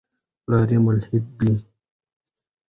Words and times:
پلار 0.43 0.67
یې 0.73 0.79
ملحد 0.85 1.25
دی. 1.39 1.53